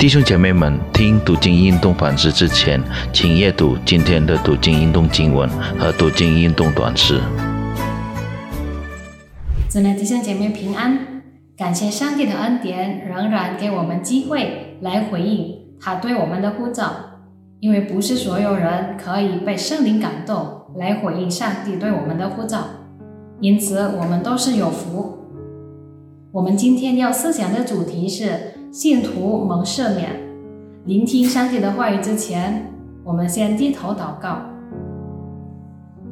[0.00, 5.46] 弟兄姐妹们，听读经运动反思之前，请阅读今天的读经运动经文
[5.78, 7.20] 和读经运动短诗。
[9.68, 11.22] 真的弟兄姐妹平安，
[11.54, 16.90] 感谢上帝的恩典，仍然给我们机会来回应他对我们的呼召。
[17.60, 22.60] 因为不是所有人可以被圣灵感动来回应上帝对我们的呼召，
[23.42, 25.18] 因此我们都是有福。
[26.32, 28.59] 我们今天要思想的主题是。
[28.72, 30.10] 信徒蒙赦免，
[30.84, 32.72] 聆听上帝的话语之前，
[33.02, 34.42] 我们先低头祷告。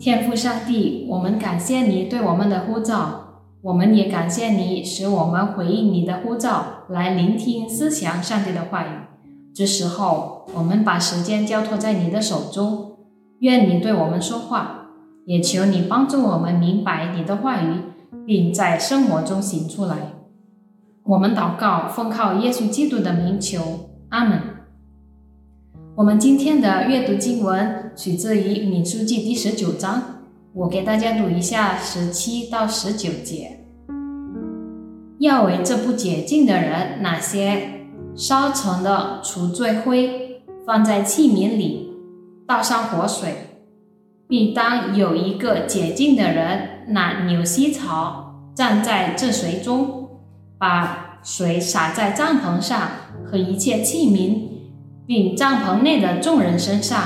[0.00, 8.90] 天父上帝，我们感谢你对我们的呼召，我们也感谢你使我们回应你的呼召，来聆听思想上帝的话语。
[9.54, 12.96] 这时候，我们把时间交托在你的手中，
[13.38, 14.88] 愿你对我们说话，
[15.24, 17.74] 也求你帮助我们明白你的话语，
[18.26, 19.96] 并在生活中行出来。
[21.10, 24.38] 我们祷告，奉靠耶稣基督的名求，阿门。
[25.96, 30.20] 我们今天的阅读经文取自于《民书记》第十九章，
[30.52, 33.64] 我给大家读一下十七到十九节。
[35.18, 41.90] 要为这不洁净的人，哪些烧成的除罪灰放在器皿里，
[42.46, 43.58] 倒上活水，
[44.28, 49.99] 并当有一个洁净的人拿牛膝草站在这水中。
[50.60, 52.78] 把水洒在帐篷上
[53.24, 54.42] 和一切器皿，
[55.06, 57.02] 并帐篷内的众人身上，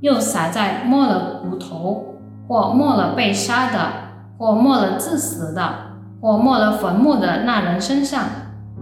[0.00, 2.16] 又洒在没了骨头
[2.48, 3.92] 或没了被杀的
[4.36, 8.24] 或没了致死的或没了坟墓的那人身上。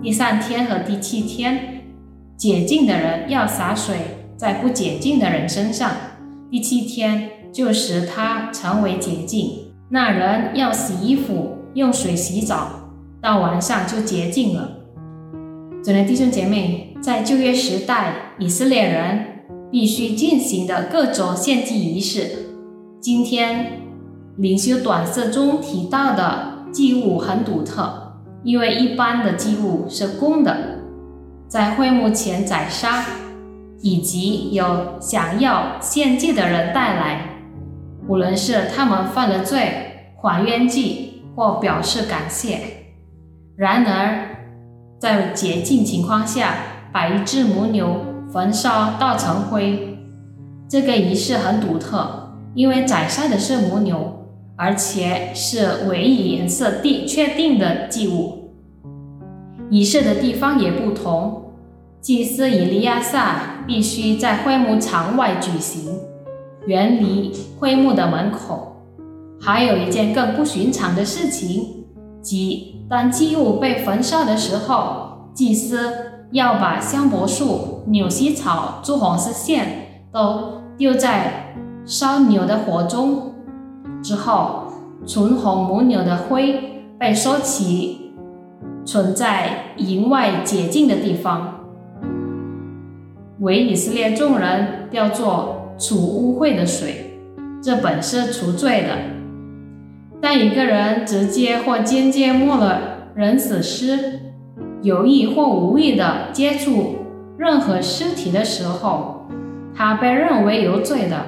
[0.02, 1.84] 第三天和第七天，
[2.34, 5.90] 解禁的人要洒水在不解禁的人身上。
[6.50, 9.74] 第七天就使他成为洁净。
[9.90, 12.87] 那人要洗衣服，用水洗澡。
[13.20, 14.70] 到晚上就洁净了。
[15.82, 22.46] 尊的弟兄姐妹，在旧约时代，以色列人必须进行的各种献祭仪式，
[23.00, 23.82] 今天
[24.36, 30.80] 灵修短册中提到的祭物很独特，因为一般的祭物是公的，
[31.48, 33.04] 在会幕前宰杀，
[33.80, 37.40] 以及有想要献祭的人带来，
[38.06, 42.77] 无论是他们犯了罪，还冤祭或表示感谢。
[43.58, 44.36] 然而，
[45.00, 46.54] 在洁净情况下，
[46.92, 49.98] 把一只母牛焚烧到成灰，
[50.68, 58.52] 这个仪式很独特，因为宰杀的是母牛，而且是唯一颜色定确定的祭物。
[59.70, 61.54] 仪式的地方也不同，
[62.00, 65.98] 祭司以利亚撒必须在会幕场外举行，
[66.68, 68.76] 远离会幕的门口。
[69.40, 71.77] 还有一件更不寻常的事情，
[72.28, 72.84] 即。
[72.90, 75.78] 当祭物被焚烧的时候，祭司
[76.30, 81.54] 要把香柏树、纽西草、朱红丝线都丢在
[81.86, 83.32] 烧牛的火中。
[84.02, 84.64] 之后，
[85.06, 88.12] 纯红母牛的灰被收起，
[88.84, 91.60] 存在营外洁净的地方，
[93.40, 97.18] 为以色列众人叫做除污秽的水，
[97.62, 99.17] 这本是除罪的。
[100.20, 104.18] 当一个人直接或间接摸了人死尸，
[104.82, 106.96] 有意或无意的接触
[107.36, 109.28] 任何尸体的时候，
[109.72, 111.24] 他被认为有罪的，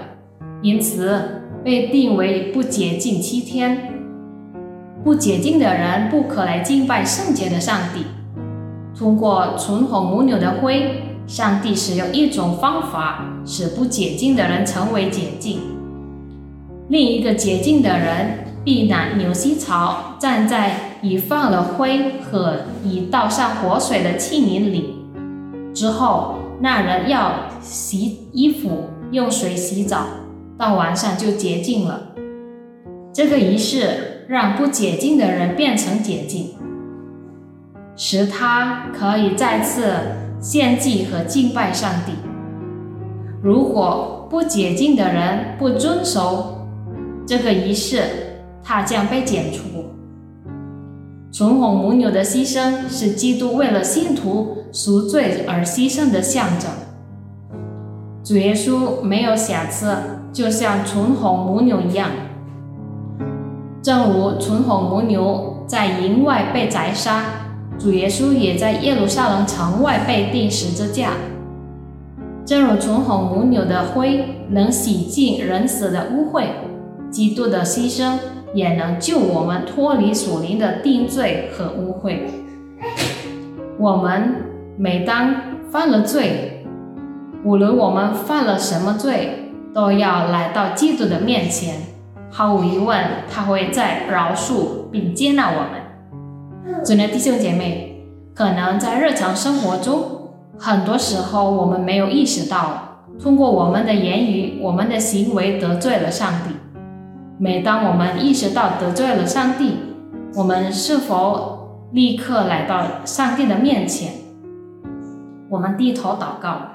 [0.60, 3.94] 因此被定为不洁净七天。
[5.04, 8.06] 不洁净的人不可来敬拜圣洁的上帝。
[8.98, 15.60] 通过纯红母牛的灰，上帝使用一种方法使不洁净的人成为洁净。
[16.88, 18.49] 另一个洁净的人。
[18.64, 24.96] 必拿牛膝草站在已放了灰和已倒上活水的器皿里，
[25.74, 27.32] 之后那人要
[27.62, 30.06] 洗衣服，用水洗澡，
[30.58, 32.08] 到晚上就洁净了。
[33.12, 36.50] 这个仪式让不洁净的人变成洁净，
[37.96, 39.90] 使他可以再次
[40.38, 42.12] 献祭和敬拜上帝。
[43.42, 46.68] 如果不洁净的人不遵守
[47.26, 48.02] 这个仪式，
[48.70, 49.86] 他将被剪除。
[51.32, 56.70] 纯红母牛的牺牲是基督为了信徒赎罪而牺牲的象征。
[58.22, 59.92] 主耶稣没有瑕疵，
[60.32, 62.10] 就像纯红母牛一样。
[63.82, 67.24] 正如纯红母牛在营外被宰杀，
[67.76, 71.14] 主耶稣也在耶路撒冷城外被钉十字架。
[72.46, 76.44] 正如纯红母牛的灰能洗净人死的污秽，
[77.10, 78.16] 基督的牺牲。
[78.54, 82.18] 也能救我们脱离属灵的定罪和污秽。
[83.78, 84.34] 我们
[84.76, 85.34] 每当
[85.70, 86.64] 犯了罪，
[87.44, 91.76] 无论我们犯了什么罪，都要来到基督的面前。
[92.30, 92.98] 毫无疑问，
[93.28, 96.84] 他会在饶恕并接纳我们。
[96.84, 98.04] 尊的弟兄姐妹，
[98.34, 106.54] 可能在日常生活中，很多时候我们没有意识到，通过我们的言语、我们的行为得罪了上帝。
[107.42, 109.76] 每当我们意识到得罪了上帝，
[110.34, 114.12] 我们是否立刻来到上帝的面前？
[115.48, 116.72] 我们低头祷告，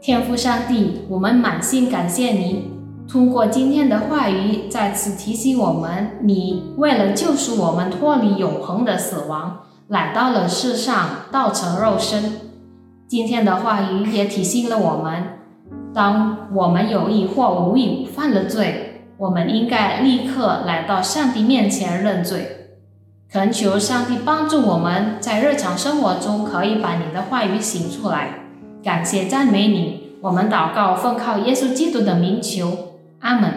[0.00, 2.70] 天父上帝，我们满心感谢你，
[3.06, 12.32] 通过今天的话语再次提醒我们，你为了救赎我们脱离永恒的死亡，来到了世上，道成肉身。
[13.06, 15.38] 今天的话语也提醒了我们，
[15.92, 18.81] 当我们有意或无意犯了罪。
[19.22, 22.72] 我们应该立刻来到上帝面前认罪，
[23.30, 28.48] 恳求上帝帮助我们在日常生活中可以把你的话语行出来。
[28.82, 33.52] 感谢赞美你，我们祷告奉靠耶稣基督的名求，阿门。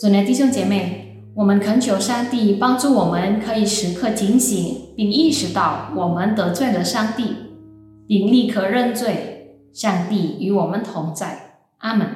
[0.00, 7.36] 尊爱弟兄姐妹，我们恳求上帝帮助我们，可以时刻警醒，并意识到我们得罪了上帝，
[8.06, 9.34] 并立刻认罪。
[9.74, 12.08] 上帝与我们同在，阿门。